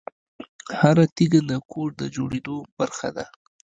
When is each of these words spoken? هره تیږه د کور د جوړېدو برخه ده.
هره 0.79 1.03
تیږه 1.15 1.41
د 1.49 1.51
کور 1.71 1.89
د 2.01 2.03
جوړېدو 2.15 2.55
برخه 2.79 3.09
ده. 3.15 3.25